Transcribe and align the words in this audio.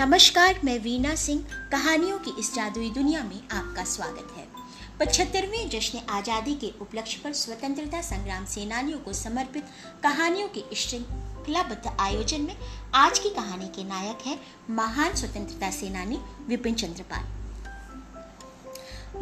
नमस्कार, 0.00 0.60
मैं 0.64 0.78
वीना 0.78 1.14
सिंह। 1.14 1.40
कहानियों 1.72 2.18
की 2.18 2.30
इस 2.40 2.54
जादुई 2.54 2.88
दुनिया 2.90 3.22
में 3.22 3.40
आपका 3.52 3.82
स्वागत 3.84 4.28
है। 4.36 4.46
पचहत्तरवें 5.00 5.68
जश्न 5.70 5.98
आज़ादी 6.10 6.54
के 6.54 6.70
उपलक्ष्य 6.80 7.20
पर 7.24 7.32
स्वतंत्रता 7.32 8.00
संग्राम 8.02 8.44
सेनानियों 8.44 8.98
को 8.98 9.12
समर्पित 9.12 9.64
कहानियों 10.02 10.48
के 10.48 10.62
श्रृंखलाबद्ध 10.76 11.92
आयोजन 12.00 12.40
में 12.40 12.56
आज 12.94 13.18
की 13.18 13.30
कहानी 13.30 13.68
के 13.76 13.84
नायक 13.84 14.26
है 14.26 14.38
महान 14.70 15.14
स्वतंत्रता 15.14 15.70
सेनानी 15.70 16.20
विपिन 16.48 16.74
चंद्रपाल। 16.74 17.28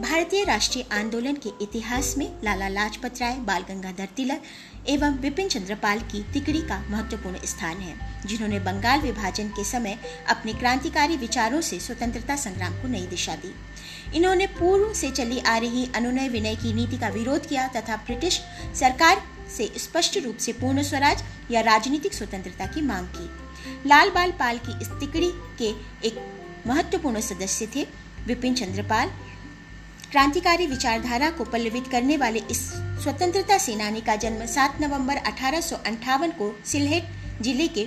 भारतीय 0.01 0.45
राष्ट्रीय 0.45 0.85
आंदोलन 0.93 1.37
के 1.37 1.51
इतिहास 1.63 2.15
में 2.19 2.27
लाला 2.45 2.67
लाजपत 2.69 3.21
राय, 3.21 3.35
बाल 3.37 3.63
गंगाधर 3.63 4.09
तिलक 4.17 4.43
एवं 4.89 5.19
विपिन 5.19 5.49
चंद्रपाल 5.49 6.01
की 6.03 6.23
तिकड़ी 6.33 6.61
का 6.61 6.79
महत्वपूर्ण 6.91 7.39
स्थान 7.45 7.77
है, 7.77 7.95
जिन्होंने 8.27 8.61
बंगाल 8.61 9.01
विभाजन 9.01 9.49
के 9.49 9.65
समय 9.65 9.99
अपने 10.29 10.53
क्रांतिकारी 10.53 11.17
विचारों 11.17 11.61
से 11.61 11.79
स्वतंत्रता 11.81 12.37
संग्राम 12.37 12.81
को 12.83 12.89
नई 12.89 13.07
दिशा 13.07 13.35
दी। 13.37 13.53
इन्होंने 14.15 14.47
पूर्व 14.59 14.93
से 14.95 15.11
चली 15.11 15.39
आ 15.41 15.57
रही 15.59 15.89
अनुनय 15.97 16.29
विनय 16.29 16.57
की 16.57 16.73
नीति 16.73 16.99
का 16.99 17.09
विरोध 17.09 17.47
किया 17.47 17.67
तथा 17.77 17.97
ब्रिटिश 17.97 18.41
सरकार 18.75 19.23
से 19.57 19.71
स्पष्ट 19.79 20.19
रूप 20.25 20.37
से 20.37 20.53
पूर्ण 20.53 20.83
स्वराज 20.83 21.25
या 21.51 21.61
राजनीतिक 21.67 22.15
स्वतंत्रता 22.15 22.67
की 22.67 22.83
मांग 22.83 23.07
की। 23.17 23.89
लाल 23.89 24.11
बाल 24.11 24.31
पाल 24.31 24.59
की 24.59 24.81
इस 24.81 24.89
तिकड़ी 25.01 25.31
के 25.59 25.75
एक 26.07 26.27
महत्वपूर्ण 26.67 27.21
सदस्य 27.21 27.69
थे 27.77 27.87
विपिन 28.27 28.55
चंद्रपाल 28.55 29.11
क्रांतिकारी 30.13 30.67
विचारधारा 30.67 31.29
को 31.31 31.45
पल्लवित 31.45 31.89
करने 31.93 32.17
वाले 32.17 32.41
इस 32.51 32.61
स्वतंत्रता 33.03 33.57
सेनानी 33.59 34.01
का 34.01 34.15
जन्म 34.17 34.45
7 34.47 34.81
नवंबर 34.81 35.17
अठारह 35.17 35.61
को 36.39 36.51
सिलहेट 36.67 37.43
ज़िले 37.43 37.67
के 37.69 37.85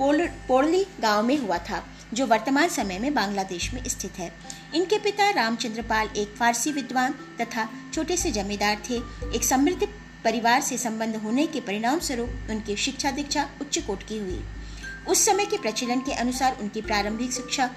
पोड़ली 0.00 0.84
गाँव 1.00 1.26
में 1.26 1.36
हुआ 1.38 1.58
था, 1.58 1.82
जो 2.14 2.26
वर्तमान 2.26 2.68
समय 2.68 2.98
में 2.98 3.12
बांग्लादेश 3.14 3.72
में 3.74 3.82
स्थित 3.86 4.18
है। 4.18 4.30
इनके 4.74 4.98
पिता 4.98 5.30
रामचंद्र 5.30 5.82
पाल 5.82 6.10
एक 6.16 6.36
फारसी 6.38 6.72
विद्वान 6.72 7.14
तथा 7.40 7.68
छोटे 7.94 8.16
से 8.16 8.30
जमींदार 8.32 8.82
थे। 8.90 9.00
एक 9.36 9.44
समृद्ध 9.44 9.88
परिवार 10.24 10.60
से 10.60 10.78
संबंध 10.78 11.16
होने 11.16 11.46
के 11.46 11.60
परिणाम 11.60 11.98
स्वरूप 12.00 12.50
उनकी 12.50 12.76
शिक्षा 12.76 13.10
दीक्षा 13.10 13.48
उच्च 13.60 13.78
कोट 13.78 14.02
की 14.02 14.18
हुई। 14.18 14.40
उस 15.08 15.24
समय 15.26 15.44
के 15.46 15.58
प्रचलन 15.58 16.00
के 16.00 16.12
अनुसार 16.14 16.56
उनकी 16.60 16.80
प्रारंभिक 16.82 17.32
शिक्षा 17.32 17.70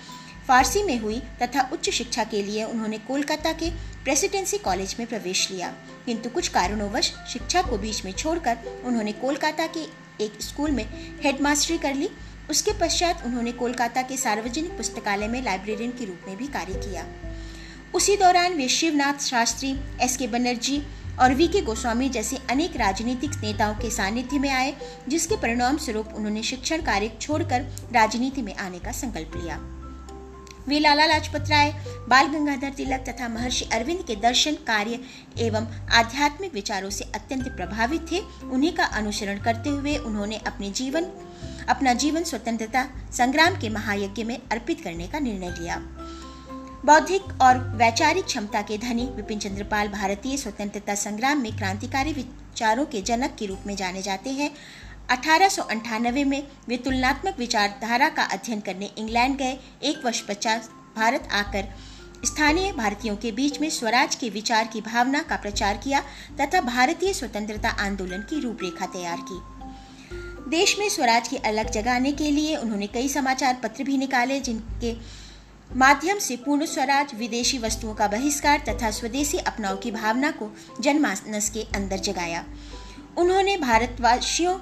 फारसी 0.51 0.83
में 0.83 0.99
हुई 0.99 1.19
तथा 1.41 1.69
उच्च 1.73 1.89
शिक्षा 1.89 2.23
के 2.23 2.43
लिए 2.43 2.63
उन्होंने 2.63 2.97
कोलकाता 2.97 3.51
के 3.51 3.69
प्रेसिडेंसी 4.03 4.57
कॉलेज 4.57 4.95
में 4.99 5.07
प्रवेश 5.07 5.51
लिया। 5.51 5.67
किंतु 6.05 6.29
कुछ 6.29 6.47
कारणोंवश 6.47 7.13
शिक्षा 7.33 7.61
को 7.61 7.77
बीच 7.77 8.05
में 8.05 8.11
छोड़कर 8.11 8.57
उन्होंने 8.85 9.11
कोलकाता 9.11 9.67
के 9.67 9.83
एक 10.23 10.41
स्कूल 10.41 10.71
में 10.71 10.85
हेडमास्टरी 11.23 11.77
कर 11.77 11.93
ली। 11.93 12.09
उसके 12.49 12.71
पश्चात 12.71 13.25
उन्होंने 13.25 13.51
कोलकाता 13.51 14.01
के 14.01 14.17
सार्वजनिक 14.17 14.77
पुस्तकालय 14.77 15.27
में 15.27 15.41
लाइब्रेरियन 15.43 15.91
के 15.91 16.05
रूप 16.05 16.27
में 16.27 16.37
भी 16.37 16.47
कार्य 16.47 16.73
किया। 16.73 17.05
उसी 17.95 18.17
दौरान 18.17 18.53
वे 18.53 18.67
शिवनाथ 18.67 19.23
शास्त्री, 19.23 19.79
एस 20.01 20.17
के 20.17 20.27
बनर्जी 20.27 20.83
और 21.19 21.33
वी 21.33 21.47
के 21.47 21.61
गोस्वामी 21.61 22.09
जैसे 22.09 22.37
अनेक 22.49 22.75
राजनीतिक 22.75 23.31
नेताओं 23.31 23.75
के 23.75 23.89
सानिध्य 23.89 24.39
में 24.39 24.49
आए, 24.49 24.75
जिसके 25.07 25.35
परिणाम 25.35 25.77
स्वरूप 25.77 26.13
उन्होंने 26.13 26.43
शिक्षण 26.43 26.81
कार्य 26.81 27.11
छोड़कर 27.21 27.61
राजनीति 27.93 28.41
में 28.41 28.55
आने 28.55 28.79
का 28.79 28.91
संकल्प 28.91 29.31
लिया। 29.35 29.80
वे 30.67 30.79
लाला 30.79 31.05
लाजपत 31.05 31.49
राय, 31.49 31.71
बाल 32.09 32.27
गंगाधर 32.27 32.69
तिलक 32.69 33.03
तथा 33.09 33.27
महर्षि 33.27 33.65
अरविंद 33.65 34.03
के 34.07 34.15
दर्शन 34.15 34.55
कार्य 34.67 34.99
एवं 35.39 35.67
आध्यात्मिक 35.91 36.53
विचारों 36.53 36.89
से 36.89 37.05
अत्यंत 37.15 37.47
प्रभावित 37.47 38.11
थे। 38.11 38.19
उन्हीं 38.43 38.71
का 38.71 38.85
अनुसरण 38.85 39.39
करते 39.39 39.69
हुए 39.69 39.95
उन्होंने 39.97 40.37
अपने 40.37 40.69
जीवन, 40.71 41.05
अपना 41.69 41.93
जीवन 41.93 42.23
स्वतंत्रता 42.23 42.87
संग्राम 43.11 43.59
के 43.59 43.69
महायज्ञ 43.69 44.23
में 44.23 44.37
अर्पित 44.51 44.81
करने 44.81 45.07
का 45.07 45.19
निर्णय 45.19 45.55
लिया। 45.59 45.77
बौद्धिक 46.85 47.41
और 47.41 47.57
वैचारिक 47.77 48.25
क्षमता 48.25 48.61
के 48.61 48.77
धनी 48.77 49.05
विपिन 49.05 49.39
चंद्रपाल 49.39 49.87
भारतीय 49.87 50.37
स्वतंत्रता 50.37 50.95
संग्राम 50.95 51.41
में 51.41 51.57
क्रांतिकारी 51.57 52.13
विचारों 52.13 52.85
के 52.85 53.01
जनक 53.01 53.35
के 53.39 53.45
रूप 53.45 53.59
में 53.67 53.75
जाने 53.75 54.01
जाते 54.01 54.29
हैं। 54.29 54.51
अठारह 55.09 56.25
में 56.25 56.47
वे 56.67 56.77
तुलनात्मक 56.77 57.39
विचारधारा 57.39 58.09
का 58.09 58.23
अध्ययन 58.23 58.59
करने 58.59 58.91
इंग्लैंड 58.97 59.37
गए। 59.37 59.57
एक 59.83 60.05
वर्ष 60.05 60.21
पचास 60.21 60.69
भारत 60.95 61.27
आकर 61.31 61.67
स्थानीय 62.25 62.71
भारतीयों 62.71 63.15
के 63.15 63.31
बीच 63.31 63.59
में 63.61 63.69
स्वराज 63.69 64.15
के 64.15 64.29
विचार 64.29 64.67
की 64.67 64.81
भावना 64.81 65.21
का 65.21 65.35
प्रचार 65.35 65.77
किया 65.77 66.01
तथा 66.41 66.61
भारतीय 66.61 67.13
स्वतंत्रता 67.13 67.69
आंदोलन 67.69 68.21
की 68.29 68.39
रूपरेखा 68.39 68.85
तैयार 68.85 69.25
की। 69.31 69.39
देश 70.49 70.77
में 70.79 70.89
स्वराज 70.89 71.27
की 71.27 71.37
अलग 71.37 71.71
जगाने 71.71 72.11
के 72.11 72.31
लिए 72.31 72.55
उन्होंने 72.55 72.87
कई 72.87 73.09
समाचार 73.09 73.59
पत्र 73.63 73.83
भी 73.83 73.97
निकाले, 73.97 74.39
जिनके 74.39 74.95
माध्यम 75.75 76.19
से 76.19 76.35
पूर्ण 76.35 76.65
स्वराज, 76.65 77.13
विदेशी 77.15 77.57
वस्तुओं 77.57 77.93
का 77.93 78.07
बहिष्कार 78.07 78.63
तथा 78.69 78.91
स्वदेशी 78.91 79.37
अपनाव 79.37 79.77
की 79.77 79.91
भावना 79.91 80.31
को 80.31 80.51
जनमानस 80.79 81.49
के 81.49 81.61
अंदर 81.75 81.97
जगाया। 81.97 82.43
उन्होंने 83.17 83.57
भारतवासियों 83.57 84.57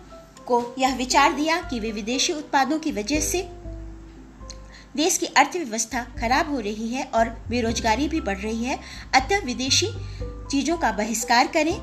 को 0.52 0.76
यह 0.78 0.96
विचार 0.96 1.34
दिया 1.34 1.62
कि 1.62 1.80
वे 1.80 1.92
विदेशी 1.92 2.34
उत्पादों 2.34 2.80
की 2.80 2.92
वजह 2.92 3.20
से 3.22 3.42
देश 4.96 5.18
की 5.18 5.26
अर्थव्यवस्था 5.28 6.02
खराब 6.20 6.50
हो 6.52 6.60
रही 6.60 6.88
है 6.88 7.04
और 7.16 7.30
बेरोजगारी 7.50 8.08
भी 8.08 8.22
बढ़ 8.22 8.38
रही 8.38 8.64
है, 8.64 8.80
अतः 9.16 9.46
विदेशी 9.46 9.88
चीज़ों 10.52 10.78
का 10.78 10.92
बहिष्कार 10.92 11.48
करें 11.48 11.78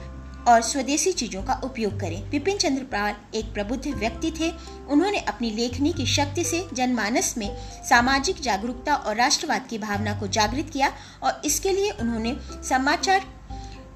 और 0.44 0.62
स्वदेशी 0.62 1.12
चीज़ों 1.12 1.42
का 1.42 1.60
उपयोग 1.64 1.98
करें। 2.00 2.30
विपिन 2.30 2.56
चंद्र 2.56 2.82
पाल 2.82 3.14
एक 3.34 3.52
प्रबुद्ध 3.54 3.86
व्यक्ति 3.88 4.30
थे। 4.40 4.50
उन्होंने 4.88 5.18
अपनी 5.18 5.50
लेखनी 5.50 5.92
की 5.92 6.06
शक्ति 6.06 6.44
से 6.44 6.66
जनमानस 6.72 7.34
में 7.38 7.48
सामाजिक 7.88 8.40
जागरूकता 8.40 8.94
और 8.94 9.16
राष्ट्रवाद 9.16 9.66
की 9.70 9.78
भावना 9.78 10.18
को 10.20 10.26
जागृत 10.28 10.70
किया 10.72 10.92
और 11.22 11.40
इसके 11.44 11.72
लिए 11.72 11.90
उन्होंने 11.90 12.36
समाचार 12.68 13.24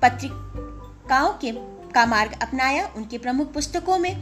पत्रिकाओं 0.03 1.33
के 1.45 1.53
का 1.91 2.05
मार्ग 2.07 2.39
अपनाया। 2.43 2.87
उनके 2.97 3.19
प्रमुख 3.19 3.53
पुस्तकों 3.53 3.99
में 3.99 4.15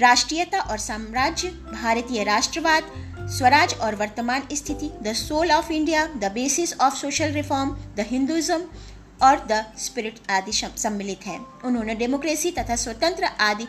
राष्ट्रीयता 0.00 0.60
और 0.60 0.78
साम्राज्य, 0.78 1.48
भारतीय 1.48 2.24
राष्ट्रवाद, 2.24 2.90
स्वराज 3.28 3.74
और 3.74 3.94
वर्तमान 3.94 4.42
स्थिति 4.52 4.90
the 5.02 5.12
Soul 5.12 5.52
of 5.52 5.72
India 5.72 6.06
the 6.06 6.30
Basis 6.32 6.78
of 6.80 6.94
Social 6.94 7.32
Reform 7.32 7.70
the 7.96 8.06
Hinduism 8.08 8.60
और 9.22 9.46
द 9.46 9.64
स्पिरिट 9.78 10.20
आदि 10.30 10.52
सम्मिलित 10.52 11.26
हैं। 11.26 11.38
उन्होंने 11.64 11.94
डेमोक्रेसी 11.94 12.50
तथा 12.50 12.76
स्वतंत्र 12.76 13.24
आदि 13.40 13.66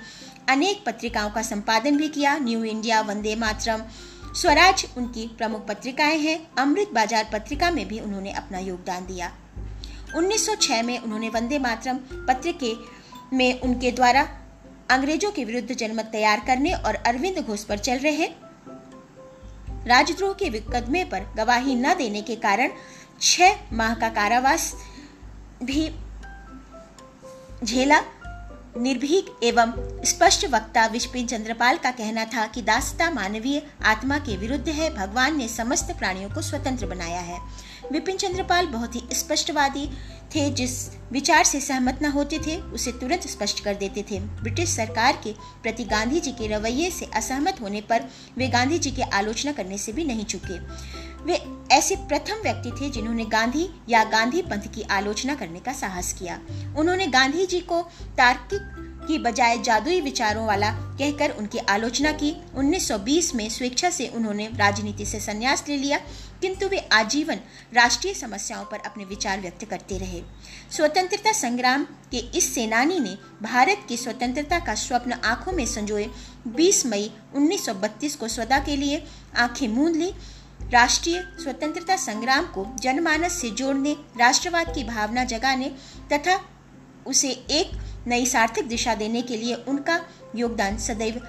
अनेक 0.49 0.83
पत्रिकाओं 0.85 1.29
का 1.29 1.41
संपादन 1.41 1.97
भी 1.97 2.07
किया। 2.07 2.37
न्यू 2.37 2.63
इंडिया 2.63 3.01
वंदे 3.01 3.35
मातरम 3.35 3.83
स्वराज 4.35 4.85
उनकी 4.97 5.27
प्रमुख 5.37 5.65
पत्रिकाएँ 5.67 6.17
हैं। 6.17 6.39
अमृत 6.57 6.89
बाज़ार 6.93 7.29
पत्रिका 7.33 7.71
में 7.71 7.87
भी 7.87 7.99
उन्होंने 7.99 8.31
अपना 8.31 8.59
योगदान 8.59 9.05
दिया। 9.05 9.31
1906 10.15 10.81
में 10.83 10.99
उन्होंने 10.99 11.29
वंदे 11.29 11.59
मातरम 11.59 11.97
पत्र 12.27 12.51
के 12.63 12.73
में 13.33 13.61
उनके 13.61 13.91
द्वारा 13.91 14.27
अंग्रेज़ों 14.89 15.31
के 15.31 15.43
विरुद्ध 15.45 15.75
जनमत 15.75 16.05
तैयार 16.05 16.43
करने 16.47 16.73
और 16.73 16.95
अरविंद 16.95 17.39
घोष 17.39 17.63
पर 17.63 17.77
चल 17.77 17.97
रहे 17.97 18.27
राजद्रोह 19.87 20.33
के 20.33 20.49
मुकदमे 20.49 21.03
पर 21.03 21.25
गवाही 21.37 21.75
न 21.75 21.93
देने 21.93 22.21
के 22.21 22.35
कारण 22.35 22.71
छह 23.21 23.73
माह 23.73 23.93
का 23.95 24.09
कारावास 24.09 24.73
भी 25.63 25.89
झेला। 27.63 28.01
निर्भीक 28.77 29.39
एवं 29.43 29.71
स्पष्ट 30.03 30.45
वक्ता 30.45 30.85
विपिन 30.85 31.27
चंद्रपाल 31.27 31.77
का 31.77 31.91
कहना 31.91 32.25
था 32.25 32.45
कि 32.47 32.61
दासता 32.61 33.09
मानवीय 33.11 33.61
आत्मा 33.85 34.17
के 34.17 34.37
विरुद्ध 34.37 34.69
है। 34.69 34.93
भगवान 34.95 35.37
ने 35.37 35.47
समस्त 35.47 35.91
प्राणियों 35.99 36.29
को 36.29 36.41
स्वतंत्र 36.41 36.85
बनाया 36.85 37.19
है। 37.19 37.39
विपिन 37.91 38.17
चंद्रपाल 38.17 38.65
बहुत 38.65 38.95
ही 38.95 39.01
स्पष्टवादी 39.13 39.89
थे, 40.35 40.49
जिस 40.49 40.71
विचार 41.11 41.43
से 41.43 41.59
सहमत 41.61 41.99
न 42.01 42.05
होते 42.05 42.39
थे, 42.39 42.57
उसे 42.57 42.91
तुरंत 42.91 43.27
स्पष्ट 43.27 43.63
कर 43.63 43.75
देते 43.75 44.05
थे। 44.11 44.19
ब्रिटिश 44.19 44.69
सरकार 44.69 45.21
के 45.23 45.33
प्रति 45.63 45.83
गांधी 45.83 46.19
जी 46.19 46.31
के 46.31 46.47
रवैये 46.47 46.91
से 46.91 47.05
असहमत 47.05 47.61
होने 47.61 47.81
पर 47.81 48.09
वे 48.37 48.47
गांधी 48.47 48.79
जी 48.79 48.91
की 48.91 49.01
आलोचना 49.01 49.51
करने 49.51 49.77
से 49.77 49.91
भी 49.91 50.03
नहीं 50.03 50.25
चुके। 50.25 50.59
वे 51.23 51.39
ऐसे 51.71 51.95
प्रथम 51.95 52.41
व्यक्ति 52.43 52.71
थे 52.71 52.89
जिन्होंने 52.89 53.25
गांधी 53.25 53.69
या 53.89 54.03
गांधी 54.03 54.41
पंथ 54.41 54.73
की 54.75 54.81
आलोचना 54.81 55.35
करने 55.35 55.59
का 55.59 55.73
साहस 55.73 56.13
किया। 56.13 56.39
उन्होंने 56.77 57.07
गांधी 57.07 57.45
जी 57.45 57.59
को 57.59 57.81
तार्किक 58.17 58.83
की 59.07 59.17
बजाय 59.17 59.57
जादुई 59.57 60.01
विचारों 60.01 60.45
वाला 60.45 60.71
कहकर 60.71 61.29
उनकी 61.29 61.57
आलोचना 61.57 62.11
की। 62.11 62.35
1920 62.55 63.35
में 63.35 63.49
स्वेच्छा 63.49 63.89
से 63.89 64.07
उन्होंने 64.07 64.49
राजनीति 64.55 65.05
से 65.05 65.19
संन्यास 65.19 65.63
ले 65.69 65.77
लिया। 65.77 65.99
किंतु 66.41 66.67
वे 66.67 66.77
आजीवन 66.77 67.39
राष्ट्रीय 67.73 68.13
समस्याओं 68.13 68.65
पर 68.65 68.79
अपने 68.79 69.05
विचार 69.05 69.39
व्यक्त 69.39 69.65
करते 69.65 69.97
रहे। 69.97 70.21
स्वतंत्रता 70.71 71.31
संग्राम 71.31 71.83
के 71.83 72.17
इस 72.17 72.55
सेनानी 72.55 72.99
ने 72.99 73.17
भारत 73.41 73.85
की 73.89 73.97
स्वतंत्रता 73.97 74.59
का 74.59 74.75
स्वप्न 74.75 75.13
आँखों 75.13 75.51
में 75.51 75.65
संजोए। 75.65 76.09
20 76.47 76.85
मई 76.85 77.11
1932 77.35 78.15
को 78.15 78.27
स्वदा 78.27 78.59
के 78.59 78.75
लिए 78.75 79.03
आँखें 79.37 79.67
मूंद 79.67 79.95
ली। 79.95 80.13
राष्ट्रीय 80.69 81.21
स्वतंत्रता 81.43 81.95
संग्राम 81.95 82.45
को 82.45 82.75
जनमानस 82.79 83.33
से 83.33 83.49
जोड़ने, 83.49 83.95
राष्ट्रवाद 84.17 84.75
की 84.75 84.83
भावना 84.83 85.23
जगाने 85.23 85.69
तथा 86.13 86.41
उसे 87.07 87.29
एक 87.29 87.77
नई 88.07 88.25
सार्थक 88.25 88.61
दिशा 88.61 88.95
देने 88.95 89.21
के 89.21 89.37
लिए 89.37 89.55
उनका 89.55 90.05
योगदान 90.35 90.77
सदैव 90.77 91.21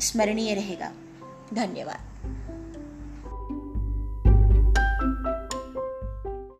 स्मरणीय 0.00 0.54
रहेगा। 0.54 0.92
धन्यवाद। 1.54 2.15